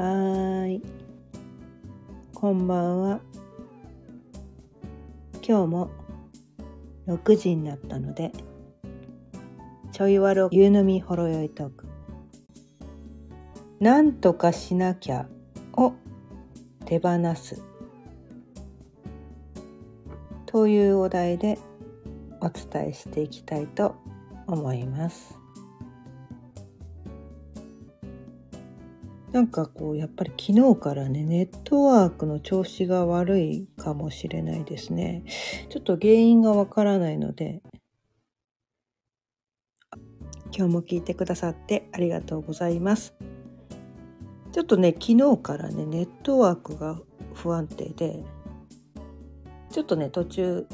[0.00, 0.82] ーい。
[2.34, 3.20] こんばんは。
[5.46, 5.90] 今日も
[7.06, 8.32] 6時になったので、
[9.92, 11.86] ちょいわろ夕飲みほろよいトーク。
[13.80, 15.26] なんとかしなきゃ
[15.72, 15.94] を
[16.84, 17.62] 手放す。
[20.46, 21.58] というお題で
[22.40, 23.96] お伝えしていきたいと
[24.46, 25.37] 思います。
[29.38, 35.22] なんかこうやっぱり昨日からねネットワークの調子が悪いかもしれないですね。
[35.70, 37.62] ちょっと原因がわからないので
[40.52, 43.14] 今日も聞いてくださってありがとうございます。
[44.50, 46.98] ちょっとね昨日からねネットワークが
[47.34, 48.24] 不安定で
[49.70, 50.66] ちょっとね途中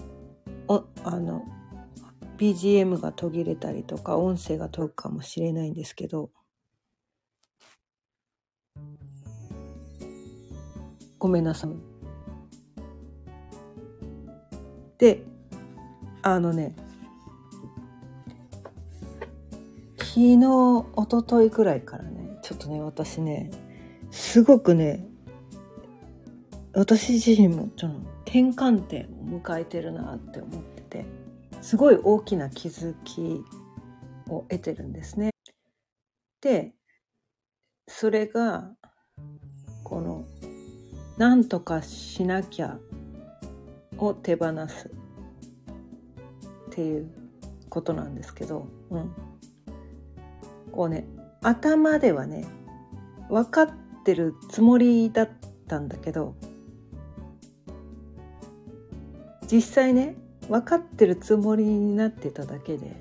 [0.68, 1.44] おあの
[2.38, 6.30] BGM が途切れたりとか音声が飛ぶかもしれないんですけど
[11.24, 11.70] ごめんなさい。
[14.98, 15.22] で
[16.20, 16.76] あのね
[19.96, 23.50] 昨日一昨日くらいからねちょっとね私ね
[24.10, 25.06] すごくね
[26.74, 31.06] 私自身もちょっと転換点を迎えてるなって思ってて
[31.62, 33.42] すごい大きな気づき
[34.28, 35.30] を得てるんですね。
[36.42, 36.74] で
[37.88, 38.74] それが
[39.84, 40.26] この
[41.16, 42.78] 「なんとかしなきゃ」
[43.98, 44.90] を手放すっ
[46.70, 47.10] ていう
[47.68, 49.12] ことなんですけど、うん、
[50.72, 51.06] こうね
[51.42, 52.46] 頭ではね
[53.28, 53.70] 分かっ
[54.04, 55.30] てるつもりだっ
[55.68, 56.34] たんだけど
[59.50, 60.16] 実際ね
[60.48, 62.92] 分かってるつもりになってただけで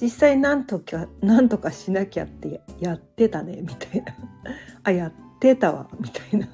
[0.00, 4.14] 実際なんとかなんとかしなきゃってやってたねみたいな。
[4.82, 6.48] あやってたわみたいな。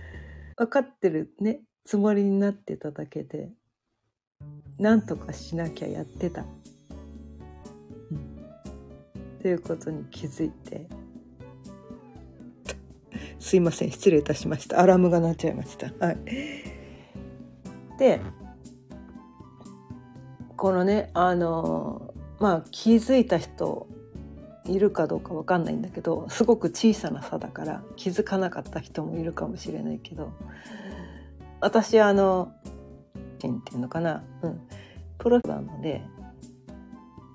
[0.56, 1.62] 分かってるね。
[1.84, 3.52] つもりになってただけで。
[4.78, 8.18] なんとかしなきゃやってた、うん、
[9.38, 10.88] っていうことに気づいて。
[13.40, 13.90] すいません。
[13.90, 14.80] 失礼いたしました。
[14.80, 15.92] アラームが鳴っちゃいました。
[16.04, 16.18] はい。
[17.98, 18.20] で
[20.56, 23.86] このねあのまあ気づいた人
[24.68, 30.32] いるかどうかわかんないんだけどすごく小さな差だから気づかなかった人もいるかもしれないけど
[31.60, 32.52] 私あの
[33.16, 34.60] っていうのかな、うん、
[35.18, 36.02] プロなので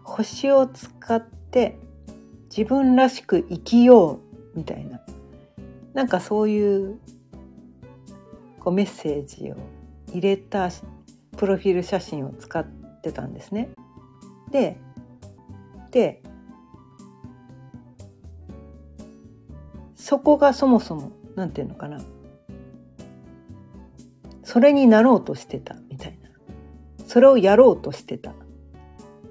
[0.03, 1.78] 星を使って
[2.56, 4.20] 自分らしく生きよ
[4.56, 5.02] うみたいな
[5.94, 7.00] なんかそういう
[8.59, 9.56] こうメッセージを
[10.09, 10.70] 入れた
[11.38, 12.66] プロフィール写真を使っ
[13.02, 13.70] てたんですね。
[14.52, 14.78] で
[15.91, 16.22] で
[20.12, 22.02] そこがそもそも何て言うのかな
[24.44, 26.30] それになろうとしてたみたいな
[27.08, 28.34] それをやろうとしてた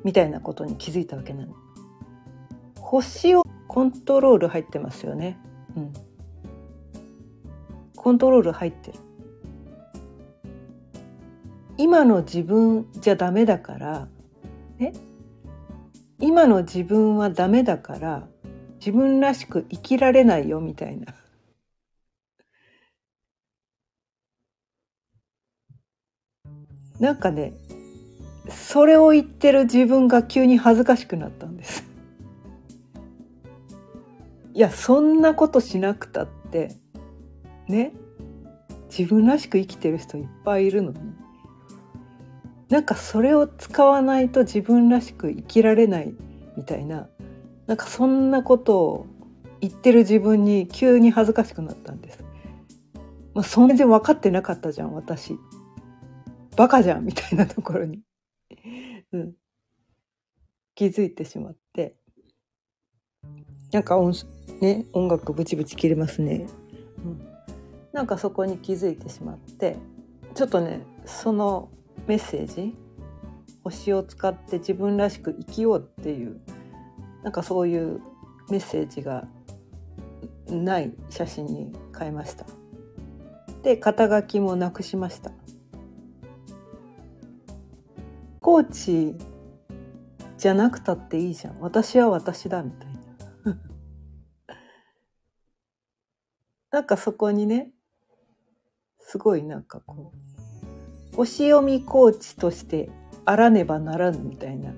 [0.05, 1.55] みたいなことに気づいたわけなの。
[2.81, 5.39] 星をコントロール入ってますよね。
[5.77, 5.93] うん。
[7.95, 8.99] コントロール入ってる。
[11.77, 14.09] 今の自分じゃダメだから
[14.79, 14.95] え
[16.19, 18.29] 今の自分はダメだから
[18.81, 21.15] 自分らしく生きられないよみたいな。
[26.99, 27.55] なんかね
[28.51, 31.85] それを言ってる自分が急に恥ずかしくなったんです。
[34.53, 36.77] いやそんなことしなくたって
[37.69, 37.93] ね
[38.91, 40.99] 自分らしく生きてる人いっぱいいるのに
[42.69, 46.15] なんかそれを使わないと自分らしく生きられない
[46.57, 47.09] みたいな
[47.71, 49.07] なんかそんなことを
[49.61, 52.25] 言ってる自分に急に恥ずかしくなったんです。
[53.33, 55.39] まあ、そん然分かってなかったじゃん私。
[56.57, 58.01] バカじゃんみたいなところに、
[59.15, 59.35] うん、
[60.75, 61.95] 気づいてしまって。
[63.71, 64.15] なんか音,、
[64.61, 66.49] ね、音楽ブチブチ切れますね、
[67.05, 67.25] うん、
[67.93, 69.77] なんかそこに気づいてしまって。
[70.35, 71.69] ちょっとねその
[72.09, 72.75] メッセージ
[73.63, 76.41] 星を使って自分らしく生きようっていう
[77.23, 78.01] なんかそういう
[78.49, 79.27] メッセージが
[80.49, 82.47] ない写真に変えました。
[83.63, 85.31] で肩書きもなくしました。
[88.41, 89.15] コーチ
[90.39, 91.61] じゃなくたっていいじゃん。
[91.61, 92.93] 私は私だみたい
[93.45, 93.59] な。
[96.73, 97.73] なんかそこにね
[98.99, 100.13] すごいなんかこ
[101.13, 102.91] う星読みコーチとして
[103.27, 104.73] あらねばならぬみたいな。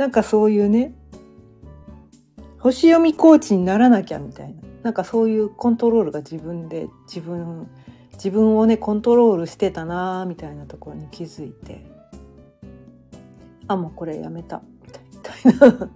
[0.00, 0.94] なんかそういうね
[2.58, 4.62] 星読みコーチにならなきゃみたいな。
[4.82, 7.68] なんかそういうコントロールが自分で自分
[8.14, 11.84] 自分をねコントロールしてたなみたいなところに気づいて。
[13.68, 14.62] あもうこれやめた。
[14.82, 15.90] みたいな。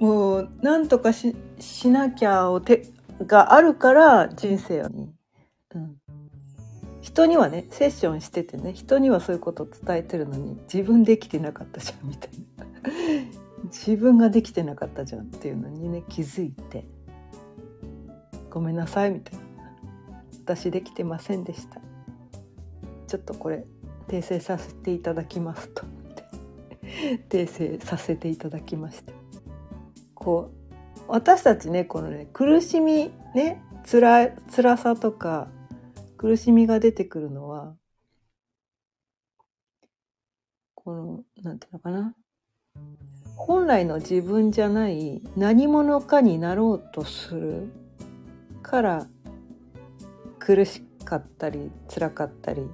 [0.00, 2.84] もうなんとかししなきゃをて
[3.26, 5.12] があるから人生に、
[5.74, 5.96] うん、
[7.02, 12.66] 人にはねセッションしててね人にはそういうことを伝えてるのに自分できてなかったじゃんみたいな。
[13.64, 16.84] 自分ができてなかったじゃんっていうのにね気づいて
[18.50, 19.44] ごめんなさいみたいな。
[20.44, 21.80] 私できてませんでした。
[23.06, 23.64] ちょっとこれ
[24.08, 25.84] 訂正させていただきますと。
[27.28, 29.12] 訂正させていただきました。
[30.14, 30.50] こ
[30.98, 35.48] う私たちねこのね苦しみねつら辛さとか
[36.20, 37.74] 苦しみが出てくるのは
[40.74, 42.14] このなんていうのかな
[43.36, 47.72] 本来の自分じゃない何者かになろうとする
[48.62, 49.06] から
[50.38, 52.68] 苦しかったり辛かったり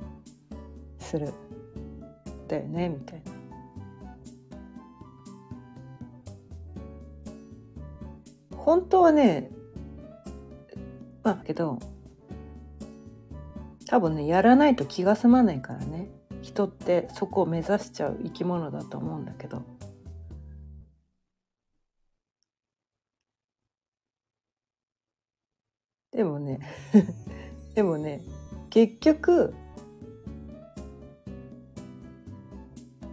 [0.99, 1.33] する
[2.49, 3.33] だよねみたいな。
[8.57, 9.53] 本当はね
[11.23, 11.79] まあけど
[13.89, 16.09] 多分ねやらないと気が済まないからね
[16.43, 19.63] 人ってそこを目指しちゃう生き物だと思うんだけど
[26.13, 26.61] でもね
[27.75, 28.23] でもね
[28.71, 29.55] 結局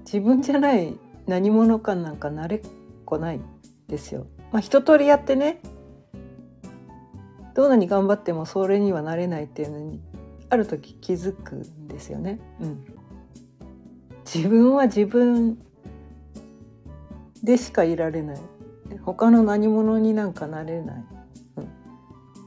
[0.06, 0.98] 自分じゃない
[1.28, 2.62] 何者かなんかなれっ
[3.06, 3.42] こない
[3.88, 4.28] ですよ。
[4.52, 5.60] まあ一通りやってね
[7.56, 10.02] どんなに頑張ってもそれにはなれないっていうのに
[10.54, 12.40] ある時気づくんですよね。
[12.60, 12.86] うん、
[14.32, 15.58] 自分は自分
[17.42, 18.42] でしかいられない。
[19.02, 21.06] 他の何者になんかなれない。
[21.58, 21.70] うん。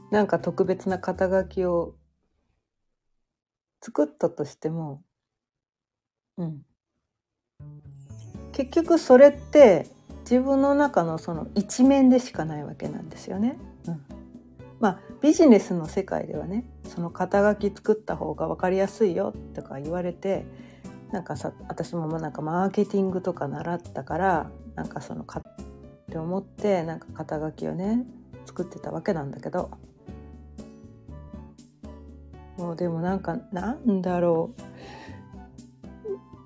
[0.09, 1.95] なんか特別な肩書きを
[3.81, 5.03] 作ったとしても、
[6.37, 6.61] うん、
[8.53, 9.85] 結局それって
[10.21, 13.59] 自分の中のその一面でしかないわけなんですよね。
[13.85, 14.01] うん、
[14.79, 20.45] まあビジネスの世界ではねその肩書き作った方が分かりやすいよとか言われて
[21.11, 25.43] なんかさ私もなんかマーケティングとか習ったからなんかそのかっ
[26.09, 28.05] て思ってなんか肩書きをね
[28.45, 29.71] 作ってたわけなんだけど
[32.57, 34.53] もうでもなんかなんだろ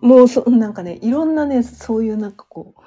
[0.01, 2.81] うもうそなんかねいろんなねそういうなんかこう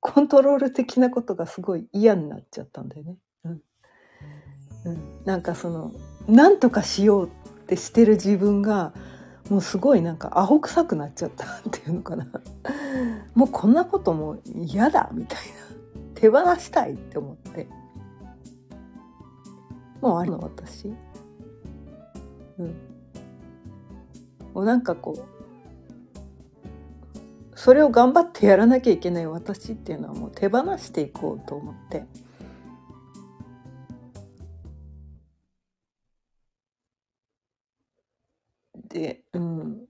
[0.00, 3.16] コントロール的なことがすごい嫌になっちゃったんだよね。
[4.86, 5.92] うん、なんかその
[6.28, 7.30] なんとかしようっ
[7.66, 8.92] てしてる自分が
[9.50, 12.26] もうすごいなんかアホ臭くなっちゃったっていうのかな。
[13.34, 15.44] もうこんなことも嫌だみたいな。
[16.14, 17.68] 手放したいって思って。
[20.00, 20.92] もうあるの私。
[22.58, 22.66] うん、
[24.54, 25.22] もうなんかこう
[27.54, 32.04] それを頑張ってやらなきゃいけない私っていうのはもう手放していこうと思って。
[39.32, 39.86] うん、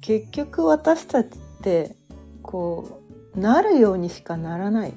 [0.00, 1.96] 結局私たちって
[2.42, 3.00] こ
[3.34, 4.94] うなるようにしかならない。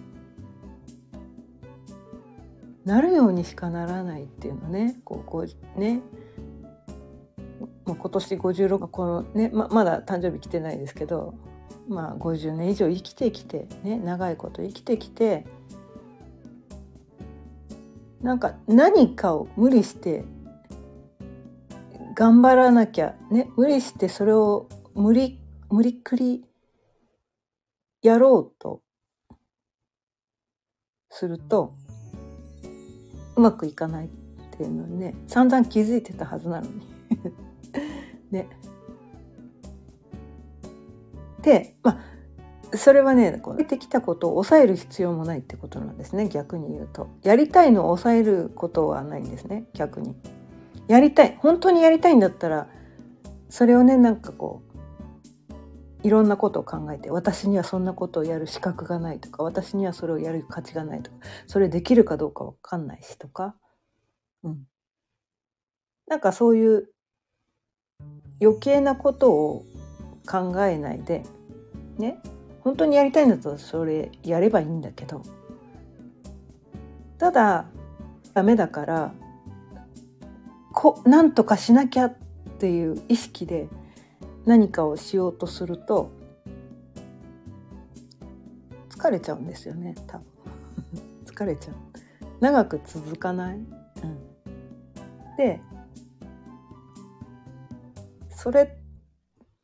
[2.86, 5.00] なるようにしかならないっていうのね。
[5.06, 6.02] こうこうね。
[7.86, 11.34] もう今年56このねままだ誕生日来てないですけど
[11.88, 15.46] まあ50年以上生きてきてね長いこと生きてきて
[18.22, 20.24] なんか何かを無理して
[22.14, 25.40] 頑張らなきゃね無理してそれを無理
[25.70, 26.46] 無理くり
[28.02, 28.82] やろうと
[31.10, 31.74] すると
[33.36, 34.10] うまくいかないっ
[34.58, 36.88] ていうのにね散々気づいてたはずなのに
[38.32, 38.48] ね。
[41.42, 42.00] でま
[42.72, 47.10] あそれはねこう出てきたことを抑える必要もないってことなんですね逆に言うと。
[47.24, 50.16] やりたいのを抑えることはないんですね逆に。
[50.88, 52.68] やりたい本当にやりたいんだったら
[53.50, 54.74] それをねなんかこう
[56.04, 63.56] いろんなことを考えて私にはそんなことをやる資格がないとか私にはそれをやる価値がないとかそれできるかどうかわかんないしとか、
[64.44, 64.64] うん、
[66.08, 66.90] なんかそういう
[68.42, 69.66] 余計なことを
[70.28, 71.24] 考えないで
[71.98, 72.20] ね
[72.62, 75.22] 本当にやりたいんだったらそれやればいいんだけど
[77.18, 77.66] ただ
[78.34, 79.14] ダメだから
[80.84, 82.16] こなんとかしなきゃっ
[82.60, 83.70] ていう意識で
[84.46, 86.12] 何かをしようとすると
[88.90, 90.26] 疲れちゃうんですよね多分。
[91.24, 91.76] 疲れちゃう。
[92.42, 93.66] 長く続かない、うん、
[95.38, 95.62] で
[98.30, 98.68] それっ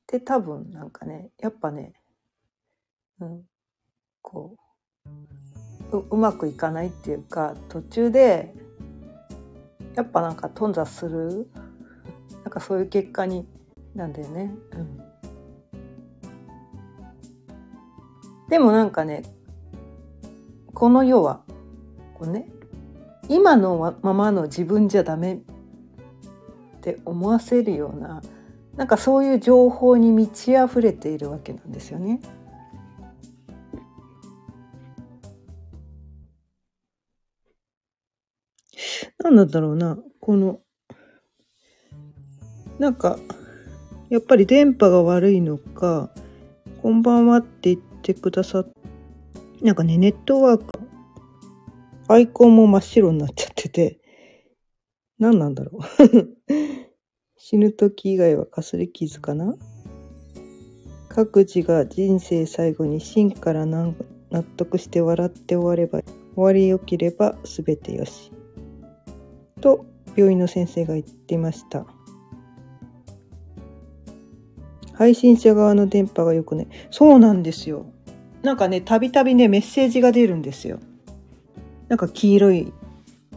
[0.08, 1.92] て多分なんかねやっぱね、
[3.20, 3.44] うん、
[4.22, 4.56] こ
[5.92, 8.56] うううまくいかないっていうか途中で
[10.00, 11.50] やっぱなんか頓挫する？
[12.46, 13.46] なんかそういう結果に
[13.94, 14.56] なんだよね。
[14.72, 14.98] うん、
[18.48, 19.24] でもなんかね
[20.74, 21.42] この世は
[22.14, 22.50] こうね
[23.28, 25.40] 今のままの自分じゃダメっ
[26.80, 28.22] て思わせるような
[28.78, 32.22] なんかそういう情報に満ち溢れているわけなんですよね。
[39.32, 39.98] なんだろうな。
[40.20, 40.60] この
[42.78, 43.20] なんか
[44.10, 46.10] やっぱり電波が悪いのか
[46.82, 48.68] 「こんばんは」って言ってくださっ
[49.62, 50.66] なんかねネットワーク
[52.08, 54.00] アイコンも真っ白になっちゃってて
[55.20, 55.82] 何なんだろう。
[57.38, 59.56] 死ぬ時以外はかすり傷かな？
[61.10, 63.94] 各自が人生最後に真から納
[64.56, 66.02] 得して笑って終われば
[66.36, 68.32] 終わりよければ全てよし。
[69.60, 69.86] と
[70.16, 71.86] 病院の先生が言ってました。
[74.94, 77.86] 配信者側の電波がよくね、そうなんですよ。
[78.44, 80.80] なんかね、たびたびね、メッセージが出るんですよ。
[81.88, 82.74] なんか黄色い、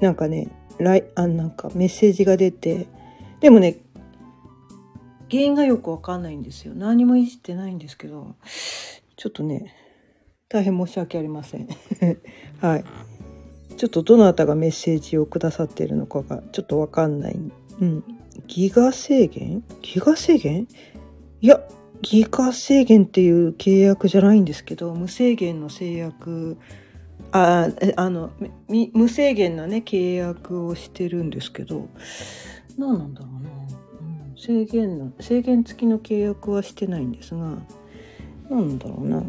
[0.00, 0.48] なんかね、
[0.78, 2.88] ライあなんかメッセージが出て、
[3.40, 3.78] でもね、
[5.30, 6.74] 原因がよくわかんないんですよ。
[6.74, 8.34] 何もいじってないんですけど、
[9.16, 9.74] ちょっとね、
[10.48, 11.68] 大変申し訳ありません。
[12.60, 12.84] はい。
[13.82, 17.36] ちょっとどなたがメッセージをくださっているのかがちょっとわかんない。
[17.80, 18.04] うん。
[18.46, 19.64] ギガ制限？
[19.82, 20.68] ギガ制限？
[21.40, 21.60] いや、
[22.00, 26.58] ギガ制限っていう契約じゃないんですけど、無制限の制約、
[27.32, 28.30] あ、あの、
[28.68, 31.88] 無制限なね、契約をしてるんですけど、
[32.78, 33.50] 何なんだろうな。
[34.38, 37.56] 制限の制限付きの契約はしてないんですが
[38.48, 39.24] なんだろうな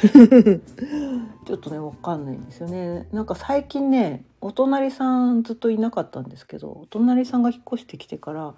[1.46, 3.06] ちょっとね分かんないんですよね。
[3.12, 8.54] なんか最近ねお隣さんずっといなかったんですけどお隣さんが引っ越してきてから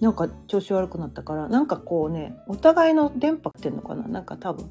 [0.00, 4.08] なんか調子悪くなったからなんかこうねお互いの電波ってんのかな？
[4.08, 4.70] なんか多分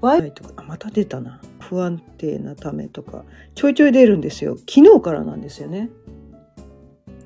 [0.00, 1.40] w i f i とかあまた出たな。
[1.60, 4.56] 不安定なためとかちょいちょい出るんですよ。
[4.58, 5.88] 昨日からなんですよね。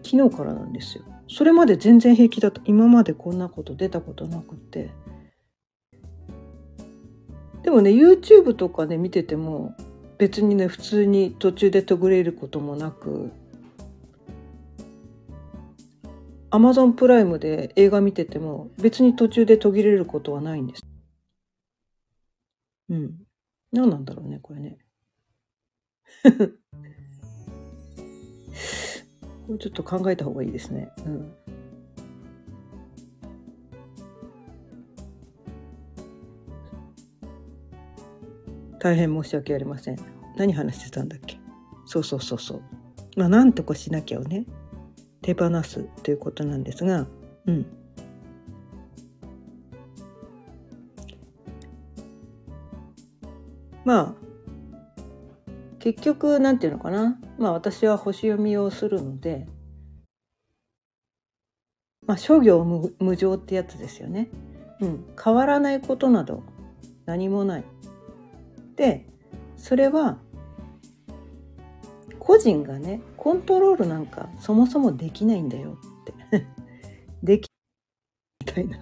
[0.04, 1.04] 昨日からなんですよ。
[1.28, 4.90] それまで全然平気だと今までこんなこと出たことなくって。
[7.68, 9.76] でもね YouTube とかね見てても
[10.16, 13.30] 別にね普通に途中で途切れることもなく
[16.50, 20.82] Amazon プライムで映画見てても別に途中で途切れることはないんです。
[22.88, 23.18] うん。
[23.70, 24.78] 何なんだろうねこれね。
[29.46, 30.90] これちょっと考えた方がいいですね。
[31.04, 31.34] うん。
[38.78, 39.98] 大変申し訳ありません。
[40.36, 41.38] 何話してたんだっけ？
[41.84, 42.62] そうそうそうそう。
[43.16, 44.46] まあ、なんとかしなきゃをね、
[45.22, 47.06] 手放すということなんですが、
[47.46, 47.66] うん。
[53.84, 54.14] まあ、
[55.78, 57.18] 結局、なんていうのかな？
[57.38, 59.48] まあ私は星読みをするので、
[62.06, 64.28] まあ諸行無無常ってやつですよね。
[64.80, 65.04] うん。
[65.22, 66.42] 変わらないことなど
[67.06, 67.64] 何もない。
[68.78, 69.04] で、
[69.56, 70.18] それは
[72.20, 75.76] 個人がね、コントロールなんかそもそもできないんだよ
[76.30, 76.46] って。
[77.22, 77.50] でき、
[78.46, 78.78] みたいな。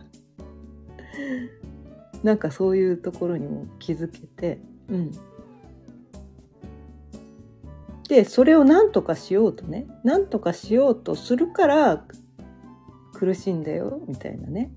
[2.23, 5.13] なんかそういうところにも気づけて、うん。
[8.09, 12.05] でそれを何とかしようとね何とかしようとするから
[13.13, 14.71] 苦しいんだよみたいなね、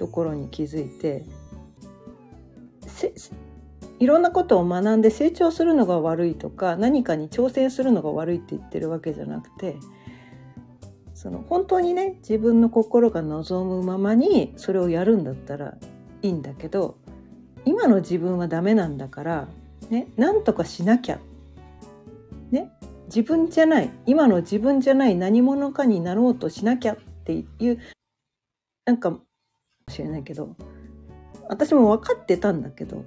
[0.00, 1.26] ところに気づいて
[3.98, 9.76] いろんなことを学んで成長するのが悪いとか何かに挑戦するのが悪いって言ってるわけじゃなくて
[11.12, 15.74] その本当にね自分の心が望むままにそれをやるんだったら
[16.22, 16.96] いいんだけど
[17.66, 19.48] 今の自分はダメなんだから、
[19.90, 21.18] ね、なんとかしなきゃ。
[22.50, 22.70] ね、
[23.06, 27.78] 自分じゃない、今の自分じゃない何者かになろうとしなきゃっていう、
[28.86, 29.20] なんか、
[29.90, 30.54] しれないけど、
[31.48, 33.04] 私も分かってたんだけど、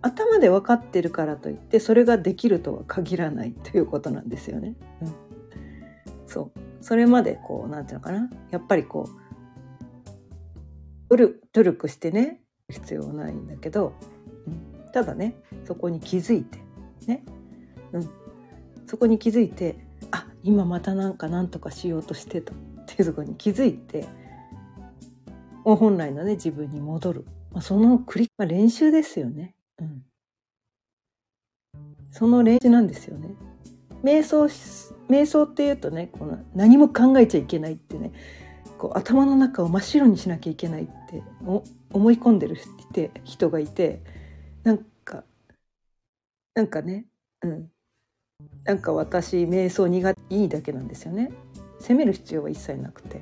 [0.00, 4.74] 頭で分かってるからといってそれができるとは限らないということなんですよね。
[5.00, 5.14] うん、
[6.26, 6.60] そう。
[6.80, 8.28] それまでこうなんていうのかな。
[8.50, 9.22] やっぱりこう
[11.52, 12.40] 努力してね
[12.70, 13.94] 必要ないんだけど、
[14.46, 16.58] うん、ただねそこに気づいて
[17.06, 17.22] ね、
[17.92, 18.10] うん、
[18.86, 19.76] そこに気づいて
[20.10, 24.06] あ今またなんか何とかしようとしてたっていうところに気づいて
[25.64, 30.04] 本来のね自分に戻る、まあ、その繰り、まあ、練習ですよね、うん、
[32.10, 33.30] その練習なんですよね。
[34.02, 34.44] 瞑想
[35.08, 38.12] 瞑想っていうとねこの何も考えちゃいけないってね
[38.78, 41.22] こう頭の中を真っ白にしなきゃいけないって
[41.92, 42.56] 思い込んでる
[43.24, 44.02] 人がいて
[44.64, 45.22] なんか
[46.54, 47.06] なんかね
[47.42, 47.70] うん。
[48.64, 51.30] なんか私瞑想苦手いいだけなんですよね。
[51.80, 53.20] 責める必要は一切なくて。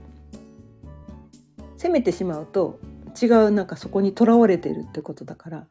[1.81, 2.79] 責めてしまうと
[3.21, 5.67] 違うなんかそこにとらわれてるってことだから。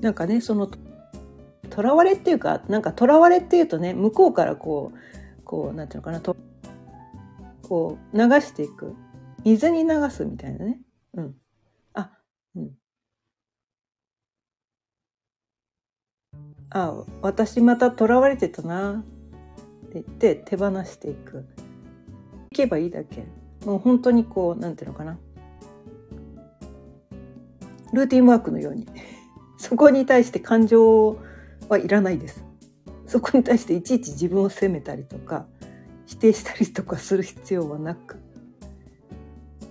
[0.00, 0.68] なんかねその
[1.70, 6.36] とらわれっていうかなんかとらわれっていうとね向こうからこうこうなんていうのかなと
[7.62, 8.96] こう流していく。
[9.44, 10.80] 水に流すみたいなね。
[11.14, 11.34] うん。
[11.94, 12.10] あ
[12.56, 12.70] うん。
[16.70, 19.04] あ私またとらわれてたな。
[20.00, 21.44] って言って手放していく。
[22.50, 23.26] いけばいいだけ。
[23.66, 25.18] もう本当にこうなんていうのかな。
[27.92, 28.86] ルーティンワークのように。
[29.58, 31.18] そこに対して感情
[31.68, 32.44] はいらないです。
[33.06, 35.46] そこに対していちいち自分を責めたりとか
[36.06, 38.16] 否定したりとかする必要はなく。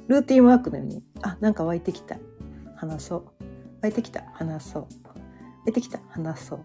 [0.08, 2.18] ルーティンワークのようにあなんか湧いてきた。
[2.76, 3.24] 話そう。
[3.82, 4.24] 湧いてきた。
[4.34, 4.84] 話そう。
[4.84, 6.00] 湧いてきた。
[6.10, 6.60] 話そう。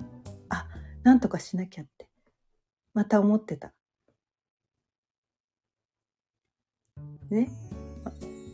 [0.51, 0.69] あ
[1.03, 2.06] なんとかしなきゃって。
[2.97, 3.75] また思ってた。
[7.29, 7.51] ね。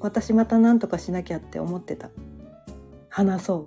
[0.01, 2.11] 私また何とかしなきゃって思ってた。
[3.09, 3.67] 話そ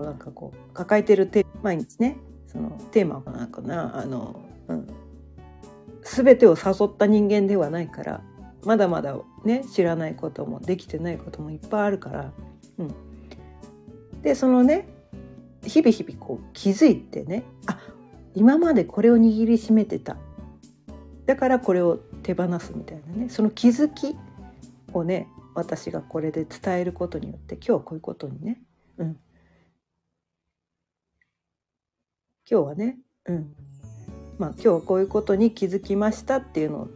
[0.00, 0.04] う。
[0.04, 2.18] なんかこう抱えてるテ毎日ね。
[2.46, 4.86] そのテーマはなんかなあの、うん、
[6.02, 8.22] 全てを誘った人間ではないから
[8.64, 12.32] まだまだね知らないこともできてないこともいっぱいあるから、
[12.78, 14.91] うん、でそのね
[15.64, 17.78] 日々日々こう気づいてねあ
[18.34, 20.16] 今までこれを握りしめてた。
[21.26, 23.28] だからこれを手放すみたいなね。
[23.28, 24.16] その気づき
[24.92, 28.60] をね私がこれで伝えることによって今日はこういうことにね、
[28.98, 29.18] うん、
[32.50, 33.54] 今日はね、うん。
[34.38, 36.88] まあ今日はこういうことに気づきましたっていうのを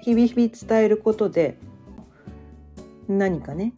[0.00, 1.58] 日々日々伝えることで
[3.08, 3.72] 何かね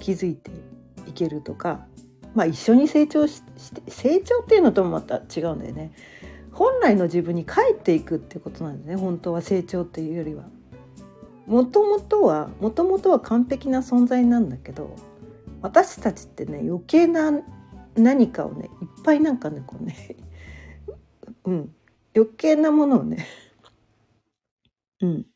[0.00, 0.50] 気づいて
[1.06, 1.86] いけるとか
[2.36, 5.90] まあ一緒に成長して成長っていうのともまた違うんだよね
[6.52, 10.44] 本来の自分に帰っていくってことなんですね本当は成長っていうよりは。
[11.46, 14.96] もともとはもともとは完璧な存在なんだけど
[15.62, 17.32] 私たちってね余計な
[17.94, 20.16] 何かをねいっぱいなんかねこうね
[21.46, 21.74] うん
[22.16, 23.26] 余計なものをね
[25.00, 25.26] うん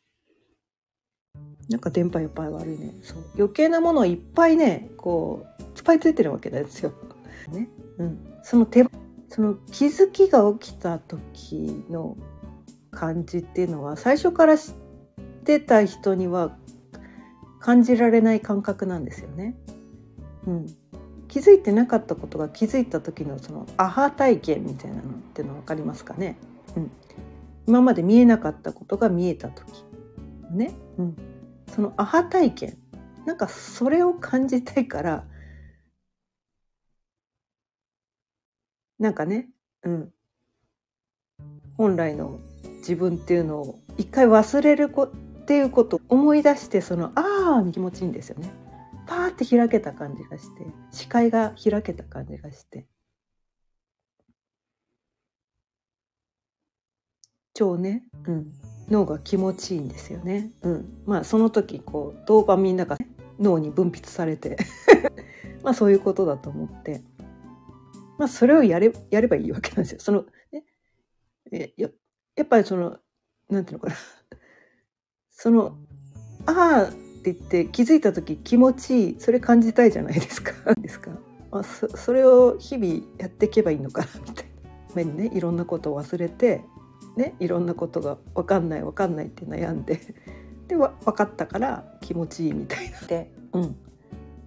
[1.71, 2.95] なんか電波いっぱい悪いね。
[3.03, 3.25] そう。
[3.37, 6.93] 余計なものをいっぱいねこういっぱいついてるわけですよ。
[7.53, 7.69] ね。
[7.99, 8.85] うん、その手
[9.29, 12.17] その気づきが起きた時の
[12.91, 14.75] 感じっていうのは最初から知っ
[15.45, 16.57] てた人には
[17.61, 19.55] 感じられない感覚なんですよね。
[20.47, 20.67] うん、
[21.29, 25.05] 気づいてなかったことが気づいた時のそのアハ体験みたいなのっ
[25.35, 26.37] ての分かりますかね、
[26.77, 26.91] うん、
[27.69, 29.85] 今まで見えなかったことが見えた時。
[30.51, 31.17] ね、うん、
[31.75, 32.79] そのアハ体験。
[33.27, 35.25] なんかそれを感じたいから。
[38.99, 39.49] なんかね、
[39.83, 40.13] うん、
[41.77, 42.39] 本来の
[42.81, 48.51] 自分っていうのを一回忘れるこっていうことを思い出してその「ああ」気持ちいいんですよね。
[49.07, 52.87] パーって開けた感じがして視界が開けた感じがして。
[57.55, 58.53] 超ね、うん、
[58.91, 60.51] 脳が気持ちいいんですよね。
[60.63, 64.57] うん、まあその時こうドーパミンが、ね、脳に分泌されて
[65.63, 67.03] まあそういうことだと思って。
[68.19, 70.01] まあそれをやれやればいいわけなんですよ。
[70.01, 70.65] そのね。
[71.53, 71.89] えや
[72.37, 72.99] やっぱりその
[73.49, 73.97] なんていうのかな。
[75.31, 75.79] その
[76.45, 80.53] ああって言って気づいた時気持ちいいそれ感じたいじゃないですか。
[80.77, 81.11] ですか、
[81.51, 84.51] まあ、そそれを日々やっていけばいいのかなみたいな。
[84.95, 85.31] 目にね。
[85.33, 86.63] いろんなことを忘れて。
[87.21, 90.01] ねいろんなことが分かんない分かんないって悩んで
[90.69, 93.01] で分かったから気持ちいいみたいな。
[93.07, 93.77] で、うん、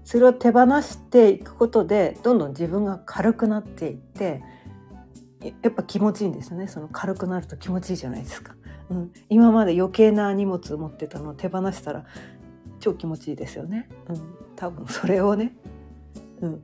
[0.06, 4.42] それを手放していくことでどんどん自分が軽くなっていって
[5.62, 6.68] やっぱ気持ちいいんですよね。
[6.68, 8.56] その軽くなると気持ちいいじゃないですか。
[8.90, 12.06] うん、今まで余計な荷物を持ってたのを手放したら
[12.80, 13.90] 超気持ちいいですよね。
[14.08, 15.56] うん、多分それをね、
[16.42, 16.62] うん、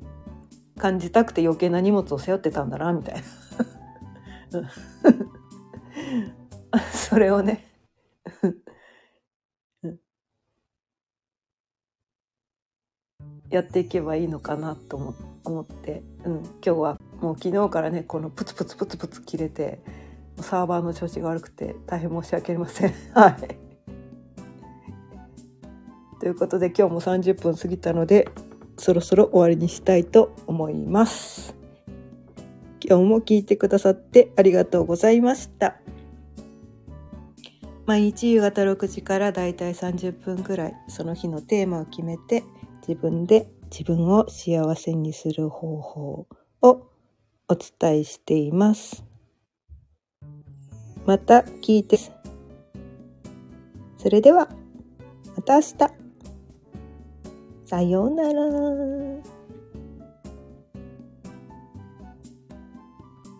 [0.77, 3.21] 感じたくて余計な荷物を背負ってたんだなみたいな。
[6.93, 7.69] それをね
[13.49, 19.79] やっていけばいいのかなと思って、うん、今日はもう昨日からねこのプツプツプツプツ切れて
[20.39, 22.93] サーバーの調子が悪くて大変申し訳ありません。
[23.13, 23.57] はい。
[26.19, 28.29] ということで今日も30分過ぎたので
[28.77, 31.55] そろそろ終わりにしたいと思います。
[32.81, 35.79] 今日も聞いてくださってありがとうございました。
[37.89, 42.43] 毎日夕方6時からだいたい30分くらいその日のテーマを決めて
[42.87, 46.27] 自分で自分を幸せにする方法
[46.61, 46.87] を
[47.47, 49.03] お伝えしています。
[51.07, 51.97] また聞いて。
[53.97, 54.49] それでは、
[55.35, 55.73] また明日。
[57.65, 59.28] さようなら。